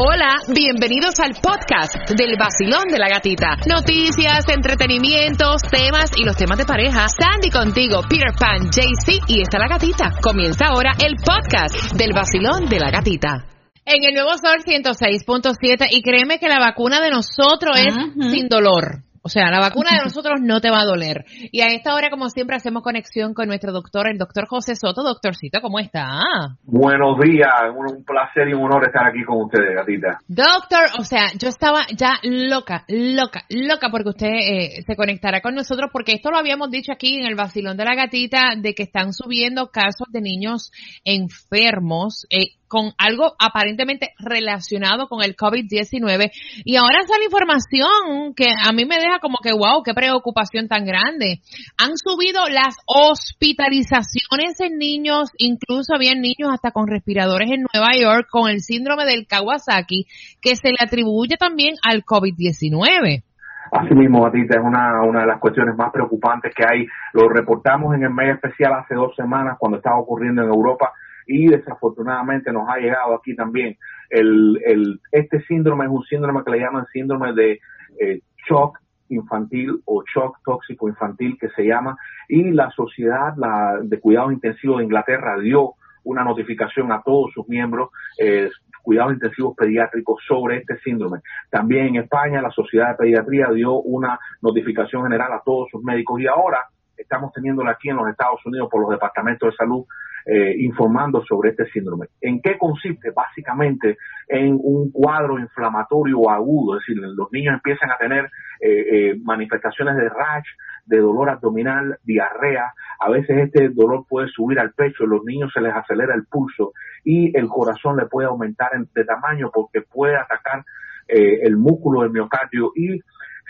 Hola, 0.00 0.36
bienvenidos 0.54 1.18
al 1.18 1.34
podcast 1.42 2.08
del 2.10 2.36
vacilón 2.38 2.86
de 2.86 2.98
la 2.98 3.08
gatita. 3.08 3.56
Noticias, 3.66 4.48
entretenimientos, 4.48 5.60
temas 5.62 6.12
y 6.16 6.24
los 6.24 6.36
temas 6.36 6.56
de 6.56 6.64
pareja. 6.64 7.08
Sandy 7.08 7.50
contigo, 7.50 8.02
Peter 8.08 8.30
Pan, 8.38 8.70
JC 8.70 9.18
y 9.26 9.42
está 9.42 9.58
la 9.58 9.66
gatita. 9.66 10.12
Comienza 10.22 10.66
ahora 10.66 10.92
el 11.04 11.16
podcast 11.16 11.94
del 11.94 12.12
vacilón 12.14 12.68
de 12.68 12.78
la 12.78 12.92
gatita. 12.92 13.44
En 13.84 14.04
el 14.04 14.14
nuevo 14.14 14.38
Sol 14.38 14.62
106.7 14.64 15.88
y 15.90 16.00
créeme 16.02 16.38
que 16.38 16.48
la 16.48 16.60
vacuna 16.60 17.00
de 17.00 17.10
nosotros 17.10 17.76
es 17.76 17.94
sin 18.30 18.46
dolor. 18.48 19.02
O 19.22 19.28
sea, 19.28 19.50
la 19.50 19.60
vacuna 19.60 19.90
de 19.92 19.98
nosotros 20.04 20.40
no 20.40 20.60
te 20.60 20.70
va 20.70 20.80
a 20.80 20.84
doler. 20.84 21.24
Y 21.52 21.60
a 21.60 21.66
esta 21.66 21.94
hora, 21.94 22.10
como 22.10 22.28
siempre, 22.28 22.56
hacemos 22.56 22.82
conexión 22.82 23.34
con 23.34 23.48
nuestro 23.48 23.72
doctor, 23.72 24.08
el 24.08 24.18
doctor 24.18 24.46
José 24.46 24.74
Soto. 24.76 25.02
Doctorcito, 25.02 25.60
¿cómo 25.60 25.78
está? 25.78 26.20
Buenos 26.64 27.18
días, 27.20 27.50
un 27.74 28.04
placer 28.04 28.48
y 28.48 28.54
un 28.54 28.64
honor 28.64 28.86
estar 28.86 29.06
aquí 29.06 29.24
con 29.24 29.42
ustedes, 29.42 29.74
gatita. 29.74 30.18
Doctor, 30.28 30.84
o 30.98 31.04
sea, 31.04 31.32
yo 31.38 31.48
estaba 31.48 31.86
ya 31.96 32.18
loca, 32.22 32.84
loca, 32.88 33.44
loca 33.48 33.88
porque 33.90 34.10
usted 34.10 34.28
eh, 34.28 34.82
se 34.86 34.96
conectara 34.96 35.40
con 35.40 35.54
nosotros, 35.54 35.90
porque 35.92 36.12
esto 36.12 36.30
lo 36.30 36.38
habíamos 36.38 36.70
dicho 36.70 36.92
aquí 36.92 37.18
en 37.18 37.26
el 37.26 37.34
vacilón 37.34 37.76
de 37.76 37.84
la 37.84 37.94
gatita, 37.94 38.54
de 38.56 38.74
que 38.74 38.84
están 38.84 39.12
subiendo 39.12 39.68
casos 39.68 40.08
de 40.10 40.20
niños 40.20 40.70
enfermos. 41.04 42.26
Eh, 42.30 42.57
con 42.68 42.92
algo 42.98 43.32
aparentemente 43.38 44.10
relacionado 44.18 45.08
con 45.08 45.22
el 45.22 45.36
COVID-19. 45.36 46.30
Y 46.64 46.76
ahora 46.76 47.00
sale 47.06 47.24
información 47.24 48.34
que 48.36 48.48
a 48.50 48.72
mí 48.72 48.84
me 48.84 48.96
deja 48.96 49.18
como 49.20 49.38
que, 49.42 49.52
wow, 49.52 49.82
qué 49.82 49.94
preocupación 49.94 50.68
tan 50.68 50.84
grande. 50.84 51.40
Han 51.78 51.96
subido 51.96 52.48
las 52.48 52.76
hospitalizaciones 52.86 54.60
en 54.60 54.78
niños, 54.78 55.30
incluso 55.38 55.94
había 55.94 56.14
niños 56.14 56.50
hasta 56.52 56.70
con 56.70 56.86
respiradores 56.86 57.50
en 57.50 57.64
Nueva 57.72 57.96
York 57.98 58.28
con 58.30 58.50
el 58.50 58.60
síndrome 58.60 59.04
del 59.04 59.26
Kawasaki, 59.26 60.06
que 60.40 60.56
se 60.56 60.68
le 60.68 60.76
atribuye 60.80 61.36
también 61.36 61.74
al 61.82 62.04
COVID-19. 62.04 63.24
Así 63.70 63.94
mismo, 63.94 64.22
Batita, 64.22 64.58
es 64.58 64.64
una, 64.64 65.02
una 65.02 65.20
de 65.20 65.26
las 65.26 65.40
cuestiones 65.40 65.76
más 65.76 65.92
preocupantes 65.92 66.54
que 66.54 66.64
hay. 66.64 66.86
Lo 67.12 67.28
reportamos 67.28 67.94
en 67.94 68.02
el 68.02 68.10
medio 68.10 68.34
especial 68.34 68.72
hace 68.74 68.94
dos 68.94 69.14
semanas 69.14 69.56
cuando 69.58 69.78
estaba 69.78 69.98
ocurriendo 69.98 70.42
en 70.42 70.48
Europa 70.48 70.92
y 71.28 71.46
desafortunadamente 71.46 72.50
nos 72.50 72.68
ha 72.68 72.78
llegado 72.78 73.14
aquí 73.14 73.36
también. 73.36 73.76
El, 74.10 74.58
el, 74.64 75.00
este 75.12 75.42
síndrome 75.42 75.84
es 75.84 75.90
un 75.90 76.02
síndrome 76.04 76.42
que 76.42 76.50
le 76.50 76.60
llaman 76.60 76.86
síndrome 76.92 77.34
de 77.34 77.60
eh, 78.00 78.22
shock 78.48 78.78
infantil 79.10 79.80
o 79.84 80.02
shock 80.02 80.38
tóxico 80.44 80.88
infantil 80.88 81.36
que 81.38 81.48
se 81.50 81.64
llama 81.64 81.96
y 82.28 82.50
la 82.50 82.70
sociedad 82.70 83.34
la, 83.36 83.78
de 83.82 84.00
cuidados 84.00 84.32
intensivos 84.32 84.78
de 84.78 84.84
Inglaterra 84.84 85.38
dio 85.38 85.74
una 86.04 86.24
notificación 86.24 86.90
a 86.92 87.02
todos 87.02 87.32
sus 87.34 87.46
miembros 87.48 87.90
eh, 88.18 88.50
cuidados 88.82 89.12
intensivos 89.12 89.54
pediátricos 89.54 90.22
sobre 90.26 90.58
este 90.58 90.78
síndrome. 90.78 91.20
También 91.50 91.88
en 91.88 91.96
España 91.96 92.40
la 92.40 92.50
Sociedad 92.50 92.90
de 92.90 92.96
Pediatría 92.96 93.48
dio 93.52 93.74
una 93.74 94.18
notificación 94.40 95.02
general 95.02 95.32
a 95.32 95.42
todos 95.44 95.68
sus 95.70 95.82
médicos 95.82 96.20
y 96.20 96.26
ahora 96.26 96.66
estamos 96.98 97.32
teniéndola 97.32 97.72
aquí 97.72 97.88
en 97.88 97.96
los 97.96 98.08
Estados 98.08 98.44
Unidos 98.44 98.68
por 98.70 98.82
los 98.82 98.90
departamentos 98.90 99.50
de 99.50 99.56
salud 99.56 99.84
eh, 100.30 100.56
informando 100.58 101.24
sobre 101.24 101.50
este 101.50 101.64
síndrome. 101.70 102.08
¿En 102.20 102.42
qué 102.42 102.58
consiste? 102.58 103.12
Básicamente 103.12 103.96
en 104.26 104.58
un 104.62 104.90
cuadro 104.90 105.38
inflamatorio 105.38 106.28
agudo, 106.28 106.76
es 106.76 106.84
decir, 106.86 107.02
los 107.02 107.32
niños 107.32 107.54
empiezan 107.54 107.90
a 107.90 107.96
tener 107.96 108.30
eh, 108.60 108.68
eh, 108.90 109.20
manifestaciones 109.22 109.96
de 109.96 110.08
rash, 110.08 110.46
de 110.84 110.98
dolor 110.98 111.30
abdominal, 111.30 111.98
diarrea, 112.02 112.74
a 113.00 113.08
veces 113.08 113.38
este 113.38 113.70
dolor 113.70 114.04
puede 114.06 114.28
subir 114.28 114.58
al 114.58 114.72
pecho, 114.72 115.06
los 115.06 115.24
niños 115.24 115.50
se 115.52 115.62
les 115.62 115.72
acelera 115.72 116.14
el 116.14 116.26
pulso 116.26 116.72
y 117.04 117.34
el 117.34 117.48
corazón 117.48 117.96
le 117.96 118.04
puede 118.04 118.28
aumentar 118.28 118.72
de 118.76 119.04
tamaño 119.04 119.50
porque 119.50 119.80
puede 119.80 120.16
atacar 120.16 120.62
el 121.10 121.56
músculo 121.56 122.02
del 122.02 122.10
miocardio 122.10 122.70
y 122.76 123.00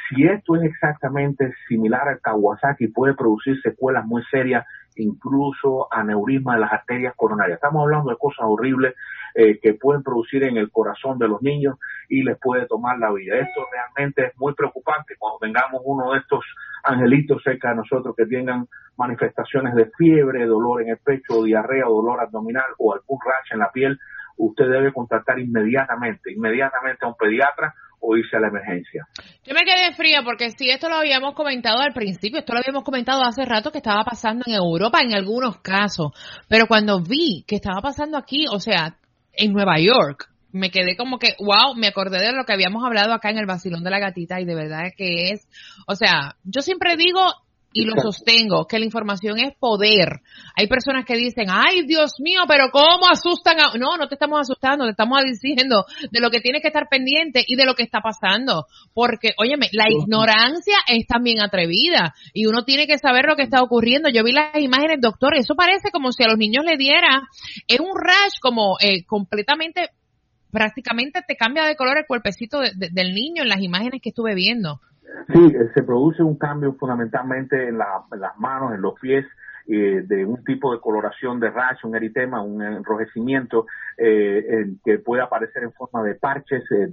si 0.09 0.25
esto 0.25 0.57
es 0.57 0.63
exactamente 0.63 1.53
similar 1.69 2.09
al 2.09 2.21
Kawasaki, 2.21 2.89
puede 2.89 3.15
producir 3.15 3.61
secuelas 3.61 4.05
muy 4.07 4.23
serias 4.31 4.65
incluso 4.97 5.87
aneurisma 5.93 6.55
de 6.55 6.61
las 6.61 6.73
arterias 6.73 7.15
coronarias. 7.17 7.57
Estamos 7.57 7.83
hablando 7.83 8.11
de 8.11 8.17
cosas 8.17 8.47
horribles 8.49 8.95
eh, 9.35 9.59
que 9.61 9.75
pueden 9.75 10.03
producir 10.03 10.43
en 10.45 10.57
el 10.57 10.71
corazón 10.71 11.19
de 11.19 11.29
los 11.29 11.41
niños 11.43 11.79
y 12.09 12.23
les 12.23 12.39
puede 12.39 12.67
tomar 12.67 12.99
la 12.99 13.13
vida. 13.13 13.37
Esto 13.37 13.65
realmente 13.71 14.27
es 14.27 14.39
muy 14.39 14.55
preocupante 14.55 15.15
cuando 15.19 15.39
tengamos 15.39 15.83
uno 15.85 16.13
de 16.13 16.19
estos 16.19 16.45
angelitos 16.83 17.43
cerca 17.43 17.71
de 17.71 17.77
nosotros 17.77 18.15
que 18.17 18.27
tengan 18.27 18.67
manifestaciones 18.97 19.75
de 19.75 19.91
fiebre, 19.97 20.47
dolor 20.47 20.83
en 20.83 20.89
el 20.91 20.99
pecho, 20.99 21.45
diarrea, 21.45 21.85
dolor 21.85 22.21
abdominal 22.21 22.67
o 22.79 22.95
algún 22.95 23.19
rash 23.25 23.53
en 23.53 23.61
la 23.61 23.71
piel. 23.71 23.99
Usted 24.37 24.69
debe 24.69 24.93
contactar 24.93 25.39
inmediatamente, 25.39 26.33
inmediatamente 26.33 27.05
a 27.05 27.09
un 27.09 27.17
pediatra 27.17 27.75
o 28.01 28.17
irse 28.17 28.37
a 28.37 28.41
la 28.41 28.49
emergencia. 28.49 29.07
Yo 29.45 29.55
me 29.55 29.65
quedé 29.65 29.93
fría 29.95 30.23
porque 30.25 30.51
si 30.51 30.71
esto 30.71 30.89
lo 30.89 30.97
habíamos 30.97 31.35
comentado 31.35 31.81
al 31.81 31.93
principio, 31.93 32.41
esto 32.41 32.53
lo 32.53 32.61
habíamos 32.61 32.85
comentado 32.85 33.23
hace 33.23 33.45
rato 33.45 33.73
que 33.73 33.79
estaba 33.79 34.05
pasando 34.05 34.45
en 34.47 34.55
Europa 34.55 35.01
en 35.03 35.15
algunos 35.15 35.59
casos, 35.61 36.13
pero 36.49 36.67
cuando 36.67 37.01
vi 37.01 37.45
que 37.47 37.57
estaba 37.57 37.81
pasando 37.81 38.17
aquí, 38.17 38.47
o 38.51 38.61
sea, 38.61 38.97
en 39.33 39.53
Nueva 39.53 39.79
York, 39.79 40.29
me 40.53 40.71
quedé 40.71 40.97
como 40.97 41.19
que, 41.19 41.35
wow, 41.39 41.75
me 41.77 41.89
acordé 41.89 42.19
de 42.19 42.33
lo 42.33 42.45
que 42.45 42.53
habíamos 42.53 42.85
hablado 42.85 43.13
acá 43.13 43.31
en 43.31 43.39
el 43.39 43.47
vacilón 43.47 43.85
de 43.85 43.91
la 43.91 43.99
gatita 43.99 44.41
y 44.41 44.45
de 44.45 44.55
verdad 44.55 44.85
que 44.97 45.31
es, 45.31 45.47
o 45.87 45.95
sea, 45.95 46.37
yo 46.45 46.63
siempre 46.63 46.97
digo, 46.97 47.21
y 47.73 47.85
lo 47.85 47.95
sostengo, 48.01 48.67
que 48.67 48.79
la 48.79 48.87
información 48.87 49.39
es 49.39 49.55
poder. 49.59 50.21
Hay 50.57 50.67
personas 50.67 51.05
que 51.05 51.17
dicen, 51.17 51.47
ay 51.51 51.87
Dios 51.87 52.15
mío, 52.19 52.41
pero 52.49 52.71
¿cómo 52.73 53.07
asustan 53.11 53.61
a... 53.61 53.77
No, 53.79 53.97
no 53.99 54.09
te 54.09 54.15
estamos 54.15 54.41
asustando, 54.41 54.85
te 54.85 54.93
estamos 54.93 55.23
diciendo 55.25 55.85
de 56.11 56.21
lo 56.21 56.31
que 56.31 56.41
tienes 56.41 56.63
que 56.63 56.69
estar 56.69 56.89
pendiente 56.89 57.45
y 57.47 57.57
de 57.57 57.67
lo 57.67 57.75
que 57.75 57.83
está 57.83 58.01
pasando. 58.01 58.65
Porque, 58.95 59.33
óyeme, 59.37 59.69
la 59.73 59.87
ignorancia 59.91 60.79
es 60.89 61.07
también 61.07 61.41
atrevida 61.41 62.15
y 62.33 62.47
uno 62.47 62.65
tiene 62.65 62.87
que 62.87 62.99
saber 62.99 63.27
lo 63.27 63.37
que 63.37 63.43
está 63.43 63.63
ocurriendo. 63.63 64.09
Yo 64.09 64.25
vi 64.25 64.33
las 64.33 64.59
imágenes, 64.59 65.01
doctor, 65.01 65.37
eso 65.37 65.55
parece 65.55 65.91
como 65.91 66.13
si 66.13 66.25
a 66.25 66.29
los 66.29 66.39
niños 66.39 66.65
le 66.65 66.77
diera, 66.77 67.29
es 67.67 67.81
un 67.81 67.93
rash 67.95 68.41
como 68.41 68.77
eh, 68.81 69.05
completamente, 69.05 69.91
prácticamente 70.51 71.21
te 71.27 71.37
cambia 71.37 71.65
de 71.65 71.77
color 71.77 71.99
el 71.99 72.07
cuerpecito 72.07 72.61
del 72.61 73.15
niño 73.15 73.43
en 73.43 73.49
las 73.49 73.61
imágenes 73.61 74.01
que 74.03 74.09
estuve 74.09 74.35
viendo. 74.35 74.81
Sí, 75.33 75.47
eh, 75.55 75.71
se 75.75 75.83
produce 75.83 76.23
un 76.23 76.37
cambio 76.37 76.73
fundamentalmente 76.75 77.69
en, 77.69 77.79
las 77.79 78.39
manos, 78.39 78.75
en 78.75 78.81
los 78.81 78.95
pies, 78.99 79.27
eh, 79.71 80.03
de 80.07 80.25
un 80.25 80.43
tipo 80.45 80.73
de 80.73 80.81
coloración 80.81 81.39
de 81.41 81.51
rash, 81.51 81.85
un 81.85 81.95
eritema, 81.95 82.41
un 82.41 82.63
enrojecimiento 82.63 83.67
eh, 83.99 84.65
que 84.83 84.99
puede 84.99 85.23
aparecer 85.23 85.63
en 85.63 85.73
forma 85.75 86.03
de 86.03 86.15
parches 86.15 86.65
eh, 86.71 86.89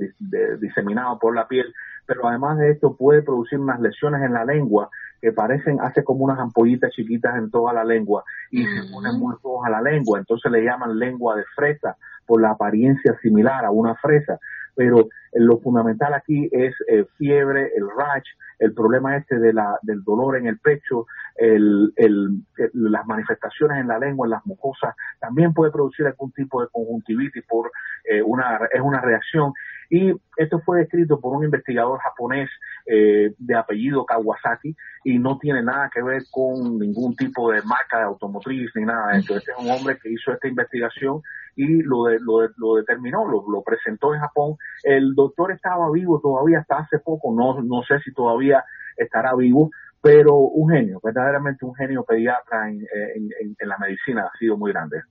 diseminado 0.59 1.17
por 1.17 1.33
la 1.33 1.47
piel, 1.47 1.73
pero 2.05 2.27
además 2.27 2.57
de 2.57 2.71
esto 2.71 2.97
puede 2.97 3.21
producir 3.21 3.59
unas 3.59 3.79
lesiones 3.79 4.21
en 4.23 4.33
la 4.33 4.43
lengua 4.43 4.89
que 5.21 5.31
parecen, 5.31 5.79
hace 5.79 6.03
como 6.03 6.25
unas 6.25 6.37
ampollitas 6.37 6.91
chiquitas 6.91 7.37
en 7.37 7.49
toda 7.49 7.71
la 7.71 7.85
lengua 7.85 8.25
y 8.51 8.65
se 8.65 8.91
ponen 8.91 9.17
muy 9.17 9.33
roja 9.41 9.69
la 9.69 9.81
lengua, 9.81 10.19
entonces 10.19 10.51
le 10.51 10.61
llaman 10.61 10.99
lengua 10.99 11.37
de 11.37 11.45
fresa 11.55 11.95
por 12.25 12.41
la 12.41 12.51
apariencia 12.51 13.17
similar 13.21 13.63
a 13.63 13.71
una 13.71 13.95
fresa 13.95 14.37
pero 14.75 15.07
lo 15.33 15.59
fundamental 15.59 16.13
aquí 16.13 16.49
es 16.51 16.73
eh, 16.87 17.05
fiebre, 17.17 17.71
el 17.75 17.87
rash, 17.89 18.27
el 18.59 18.73
problema 18.73 19.17
este 19.17 19.37
de 19.37 19.53
la, 19.53 19.77
del 19.81 20.03
dolor 20.03 20.37
en 20.37 20.47
el 20.47 20.59
pecho, 20.59 21.07
el, 21.35 21.91
el, 21.97 22.41
las 22.73 23.05
manifestaciones 23.05 23.79
en 23.79 23.87
la 23.87 23.99
lengua, 23.99 24.27
en 24.27 24.31
las 24.31 24.45
mucosas, 24.45 24.95
también 25.19 25.53
puede 25.53 25.71
producir 25.71 26.05
algún 26.05 26.31
tipo 26.31 26.61
de 26.61 26.69
conjuntivitis 26.71 27.43
por 27.45 27.71
eh, 28.05 28.21
una, 28.21 28.59
es 28.71 28.81
una 28.81 29.01
reacción. 29.01 29.53
Y 29.89 30.13
esto 30.37 30.59
fue 30.59 30.79
descrito 30.79 31.19
por 31.19 31.35
un 31.35 31.43
investigador 31.43 31.99
japonés 31.99 32.49
eh, 32.85 33.33
de 33.37 33.55
apellido 33.55 34.05
Kawasaki 34.05 34.75
y 35.03 35.19
no 35.19 35.37
tiene 35.37 35.63
nada 35.63 35.89
que 35.93 36.01
ver 36.01 36.23
con 36.31 36.79
ningún 36.79 37.15
tipo 37.15 37.51
de 37.51 37.61
marca 37.63 37.99
de 37.99 38.05
automotriz 38.05 38.71
ni 38.75 38.83
nada 38.83 39.13
de 39.13 39.19
eso. 39.19 39.37
Este 39.37 39.51
es 39.51 39.57
un 39.57 39.69
hombre 39.69 39.97
que 40.01 40.11
hizo 40.11 40.31
esta 40.31 40.47
investigación 40.47 41.21
y 41.55 41.81
lo, 41.83 42.09
lo, 42.19 42.49
lo 42.57 42.75
determinó, 42.75 43.25
lo, 43.27 43.43
lo 43.49 43.61
presentó 43.61 44.13
en 44.13 44.21
Japón. 44.21 44.55
El 44.83 45.13
doctor 45.15 45.51
estaba 45.51 45.89
vivo 45.91 46.19
todavía 46.19 46.59
hasta 46.59 46.77
hace 46.77 46.99
poco, 46.99 47.33
no, 47.33 47.61
no 47.61 47.83
sé 47.83 47.99
si 47.99 48.13
todavía 48.13 48.63
estará 48.97 49.35
vivo, 49.35 49.71
pero 50.05 50.35
un 50.37 50.69
genio, 50.69 50.99
verdaderamente 51.03 51.65
un 51.65 51.73
genio 51.73 52.03
pediatra 52.03 52.69
en, 52.69 52.85
en, 52.85 53.67
la 53.67 53.75
medicina, 53.79 54.29
ha 54.31 54.37
sido 54.37 54.55
muy 54.55 54.71
grande. 54.71 55.01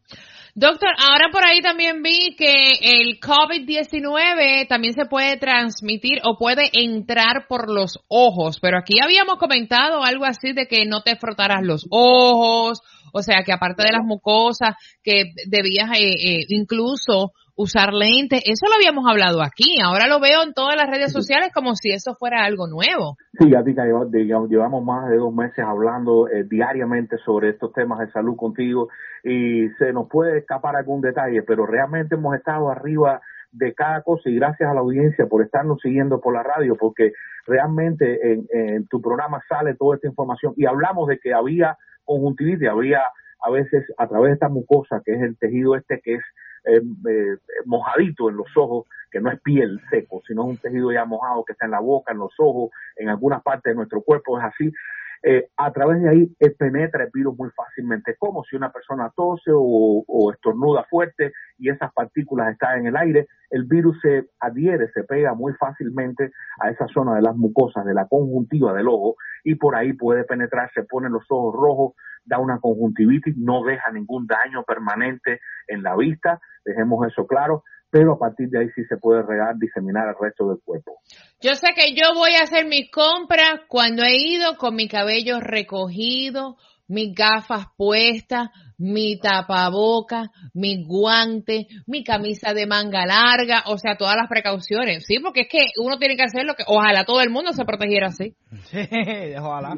Doctor, 0.56 0.91
ahora 0.99 1.31
por 1.33 1.45
ahí 1.45 1.61
también 1.61 2.01
vi 2.01 2.37
que 2.37 2.53
el 2.81 3.19
COVID-19 3.19 4.69
también 4.69 4.95
se 4.95 5.05
puede 5.06 5.37
transmitir 5.37 6.21
o 6.23 6.39
puede 6.39 6.71
entrar 6.73 7.49
por 7.49 7.69
los 7.69 7.99
ojos, 8.06 8.61
pero 8.61 8.79
aquí 8.79 9.01
habíamos 9.03 9.39
comentado 9.39 10.05
algo 10.05 10.25
así 10.25 10.53
de 10.53 10.69
que 10.69 10.85
no 10.87 11.03
te 11.03 11.17
frotaras 11.17 11.65
los 11.65 11.89
ojos, 11.91 12.83
o 13.14 13.22
sea 13.22 13.44
que 13.44 13.52
aparte 13.52 13.84
de 13.84 13.93
las 13.93 14.05
mucosas, 14.05 14.75
que 15.02 15.32
debías 15.49 15.88
eh, 15.93 16.14
eh, 16.14 16.44
incluso 16.49 17.31
usar 17.56 17.93
lentes, 17.93 18.43
eso 18.44 18.66
lo 18.66 18.75
habíamos 18.75 19.08
hablado 19.08 19.40
aquí, 19.40 19.81
ahora 19.81 20.08
lo 20.08 20.19
veo 20.19 20.43
en 20.43 20.52
todas 20.52 20.75
las 20.75 20.90
redes 20.90 21.12
sociales 21.12 21.52
como 21.55 21.76
si 21.76 21.90
eso 21.90 22.16
fuera 22.16 22.44
algo 22.44 22.66
nuevo. 22.66 23.16
Sí, 23.38 23.49
Gatica, 23.49 23.84
llevamos, 23.84 24.50
llevamos 24.50 24.84
más 24.84 25.08
de 25.08 25.16
dos 25.16 25.32
meses 25.32 25.64
hablando 25.64 26.28
eh, 26.28 26.44
diariamente 26.50 27.16
sobre 27.25 27.50
estos 27.50 27.72
temas 27.72 28.00
de 28.00 28.11
salud 28.11 28.34
contigo 28.34 28.88
y 29.22 29.69
se 29.78 29.93
nos 29.93 30.08
puede 30.08 30.38
escapar 30.38 30.75
algún 30.75 31.00
detalle, 31.00 31.43
pero 31.43 31.64
realmente 31.64 32.17
hemos 32.17 32.34
estado 32.34 32.69
arriba 32.70 33.20
de 33.55 33.72
cada 33.72 34.02
cosa 34.02 34.28
y 34.28 34.34
gracias 34.34 34.69
a 34.69 34.75
la 34.75 34.81
audiencia 34.81 35.26
por 35.26 35.43
estarnos 35.43 35.78
siguiendo 35.81 36.20
por 36.20 36.34
la 36.34 36.43
radio, 36.43 36.76
porque 36.76 37.12
realmente 37.46 38.32
en, 38.50 38.87
tu 38.88 39.00
programa 39.00 39.40
sale 39.49 39.75
toda 39.76 39.96
esta 39.96 40.08
información 40.08 40.55
y 40.56 40.67
hablamos 40.67 41.08
de 41.08 41.19
que 41.19 41.32
había 41.32 41.76
conjuntivitis, 42.05 42.69
había 42.69 43.03
a 43.41 43.51
veces 43.51 43.85
a 43.99 44.06
través 44.09 44.31
de 44.31 44.35
esta 44.35 44.49
mucosa, 44.49 45.03
que 45.05 45.12
es 45.15 45.23
el 45.23 45.37
tejido 45.37 45.77
este 45.77 46.01
que 46.01 46.15
es 46.15 46.23
eh, 46.65 46.81
eh, 47.09 47.37
mojadito 47.67 48.31
en 48.31 48.37
los 48.37 48.56
ojos, 48.56 48.87
que 49.11 49.21
no 49.21 49.31
es 49.31 49.41
piel 49.41 49.81
seco, 49.91 50.23
sino 50.27 50.43
es 50.43 50.49
un 50.49 50.56
tejido 50.56 50.91
ya 50.93 51.05
mojado 51.05 51.45
que 51.45 51.53
está 51.53 51.67
en 51.67 51.73
la 51.73 51.81
boca, 51.81 52.12
en 52.12 52.19
los 52.19 52.33
ojos, 52.39 52.71
en 52.97 53.11
algunas 53.11 53.43
partes 53.43 53.73
de 53.73 53.77
nuestro 53.77 54.01
cuerpo, 54.03 54.39
es 54.39 54.45
así. 54.45 54.73
Eh, 55.22 55.49
a 55.56 55.72
través 55.72 56.02
de 56.02 56.08
ahí 56.08 56.37
penetra 56.58 57.05
el 57.05 57.11
virus 57.12 57.37
muy 57.37 57.50
fácilmente, 57.50 58.16
como 58.19 58.44
si 58.44 58.56
una 58.56 58.72
persona 58.72 59.11
tose 59.16 59.50
o, 59.55 60.32
estornuda 60.32 60.84
fuerte 60.84 61.32
y 61.58 61.70
esas 61.70 61.93
partículas 61.93 62.52
están 62.52 62.81
en 62.81 62.87
el 62.87 62.96
aire, 62.96 63.26
el 63.50 63.64
virus 63.64 63.99
se 64.00 64.28
adhiere, 64.40 64.90
se 64.93 65.05
pega 65.05 65.34
muy 65.34 65.52
fácilmente 65.55 66.31
a 66.61 66.70
esa 66.70 66.87
zona 66.88 67.14
de 67.14 67.22
las 67.22 67.37
mucosas, 67.37 67.84
de 67.84 67.94
la 67.94 68.06
conjuntiva 68.06 68.75
del 68.75 68.88
ojo, 68.88 69.16
y 69.44 69.55
por 69.55 69.76
ahí 69.76 69.93
puede 69.93 70.25
penetrar, 70.25 70.70
se 70.75 70.82
ponen 70.84 71.12
los 71.12 71.25
ojos 71.28 71.55
rojos, 71.55 71.94
da 72.25 72.38
una 72.38 72.58
conjuntivitis, 72.58 73.37
no 73.37 73.64
deja 73.64 73.90
ningún 73.93 74.26
daño 74.26 74.62
permanente 74.64 75.40
en 75.69 75.82
la 75.82 75.96
vista, 75.96 76.40
dejemos 76.64 77.06
eso 77.06 77.26
claro, 77.26 77.62
pero 77.94 78.14
a 78.14 78.19
partir 78.19 78.49
de 78.49 78.58
ahí 78.58 78.67
sí 78.75 78.82
se 78.88 78.96
puede 78.96 79.23
regar, 79.23 79.56
diseminar 79.56 80.08
el 80.08 80.17
resto 80.20 80.49
del 80.49 80.58
cuerpo. 80.64 80.99
Yo 81.41 81.55
sé 81.55 81.69
que 81.76 81.94
yo 81.94 82.12
voy 82.12 82.35
a 82.35 82.43
hacer 82.43 82.67
mis 82.67 82.91
compras 82.91 83.61
cuando 83.69 84.02
he 84.02 84.17
ido 84.17 84.56
con 84.56 84.75
mi 84.75 84.88
cabello 84.88 85.38
recogido, 85.38 86.56
mis 86.88 87.14
gafas 87.14 87.66
puestas, 87.76 88.50
mi 88.78 89.19
tapaboca, 89.20 90.31
mi 90.52 90.84
guante, 90.84 91.66
mi 91.86 92.04
camisa 92.04 92.52
de 92.52 92.66
manga 92.66 93.06
larga, 93.06 93.62
o 93.66 93.78
sea, 93.78 93.96
todas 93.96 94.16
las 94.16 94.28
precauciones, 94.28 95.04
¿sí? 95.06 95.19
Porque 95.20 95.42
es 95.42 95.48
que 95.48 95.60
uno 95.82 95.98
tiene 95.98 96.16
que 96.16 96.25
hacer 96.25 96.44
lo 96.44 96.54
que, 96.54 96.64
ojalá 96.66 97.04
todo 97.04 97.20
el 97.20 97.31
mundo 97.31 97.52
se 97.52 97.64
protegiera 97.64 98.08
así. 98.08 98.34
Sí, 98.64 98.78
ojalá. 99.38 99.76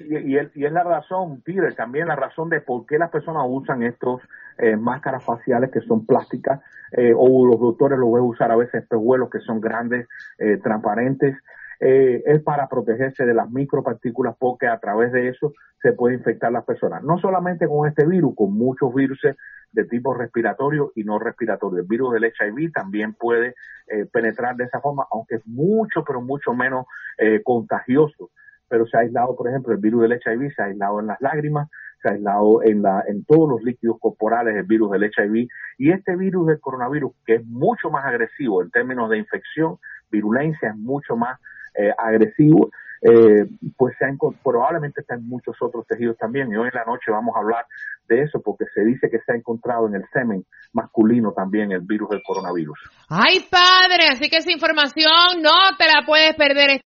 Y 0.00 0.36
es, 0.36 0.56
y 0.56 0.64
es 0.64 0.72
la 0.72 0.84
razón, 0.84 1.42
Peter, 1.42 1.74
también 1.74 2.06
la 2.06 2.16
razón 2.16 2.48
de 2.48 2.60
por 2.60 2.86
qué 2.86 2.98
las 2.98 3.10
personas 3.10 3.42
usan 3.46 3.82
estos 3.82 4.20
eh, 4.58 4.76
máscaras 4.76 5.24
faciales 5.24 5.70
que 5.72 5.80
son 5.80 6.06
plásticas, 6.06 6.60
eh, 6.92 7.12
o 7.16 7.46
los 7.46 7.58
doctores 7.58 7.98
lo 7.98 8.12
ven 8.12 8.22
usar 8.22 8.52
a 8.52 8.56
veces 8.56 8.82
espejuelos 8.82 9.30
que 9.30 9.40
son 9.40 9.60
grandes, 9.60 10.06
eh, 10.38 10.58
transparentes, 10.62 11.36
es 11.84 12.42
para 12.42 12.68
protegerse 12.68 13.24
de 13.24 13.34
las 13.34 13.50
micropartículas 13.50 14.36
porque 14.38 14.68
a 14.68 14.78
través 14.78 15.12
de 15.12 15.28
eso 15.28 15.52
se 15.80 15.92
puede 15.92 16.14
infectar 16.14 16.52
las 16.52 16.64
personas. 16.64 17.02
No 17.02 17.18
solamente 17.18 17.66
con 17.66 17.88
este 17.88 18.06
virus, 18.06 18.34
con 18.36 18.54
muchos 18.54 18.94
virus 18.94 19.20
de 19.72 19.84
tipo 19.86 20.14
respiratorio 20.14 20.92
y 20.94 21.02
no 21.02 21.18
respiratorio. 21.18 21.80
El 21.80 21.86
virus 21.88 22.12
del 22.12 22.24
HIV 22.24 22.72
también 22.72 23.14
puede 23.14 23.54
penetrar 24.12 24.54
de 24.54 24.64
esa 24.64 24.80
forma, 24.80 25.06
aunque 25.10 25.36
es 25.36 25.46
mucho, 25.46 26.04
pero 26.04 26.20
mucho 26.20 26.54
menos 26.54 26.86
contagioso. 27.44 28.30
Pero 28.68 28.86
se 28.86 28.96
ha 28.96 29.00
aislado, 29.00 29.34
por 29.34 29.48
ejemplo, 29.48 29.72
el 29.72 29.80
virus 29.80 30.02
del 30.02 30.20
HIV 30.24 30.54
se 30.54 30.62
ha 30.62 30.66
aislado 30.66 31.00
en 31.00 31.08
las 31.08 31.20
lágrimas, 31.20 31.68
se 32.02 32.08
ha 32.08 32.12
aislado 32.12 32.62
en, 32.62 32.82
la, 32.82 33.04
en 33.06 33.24
todos 33.24 33.48
los 33.48 33.62
líquidos 33.62 33.98
corporales 34.00 34.56
el 34.56 34.64
virus 34.64 34.90
del 34.90 35.04
HIV 35.04 35.48
y 35.78 35.90
este 35.90 36.16
virus 36.16 36.48
del 36.48 36.60
coronavirus 36.60 37.12
que 37.24 37.36
es 37.36 37.46
mucho 37.46 37.90
más 37.90 38.04
agresivo 38.04 38.62
en 38.62 38.70
términos 38.70 39.08
de 39.08 39.18
infección, 39.18 39.78
virulencia 40.10 40.70
es 40.70 40.76
mucho 40.76 41.16
más 41.16 41.38
eh, 41.74 41.92
agresivo, 41.96 42.70
eh, 43.02 43.46
pues 43.76 43.96
se 43.98 44.04
ha, 44.04 44.10
probablemente 44.44 45.00
está 45.00 45.16
en 45.16 45.28
muchos 45.28 45.56
otros 45.60 45.84
tejidos 45.88 46.16
también 46.18 46.52
y 46.52 46.56
hoy 46.56 46.68
en 46.68 46.74
la 46.74 46.84
noche 46.84 47.10
vamos 47.10 47.34
a 47.34 47.40
hablar 47.40 47.66
de 48.08 48.22
eso 48.22 48.40
porque 48.40 48.64
se 48.72 48.84
dice 48.84 49.10
que 49.10 49.18
se 49.18 49.32
ha 49.32 49.36
encontrado 49.36 49.88
en 49.88 49.96
el 49.96 50.04
semen 50.12 50.44
masculino 50.72 51.32
también 51.32 51.72
el 51.72 51.80
virus 51.80 52.10
del 52.10 52.22
coronavirus. 52.22 52.78
Ay 53.08 53.40
padre, 53.50 54.08
así 54.10 54.28
que 54.28 54.38
esa 54.38 54.52
información 54.52 55.42
no 55.42 55.76
te 55.76 55.86
la 55.86 56.06
puedes 56.06 56.34
perder. 56.34 56.70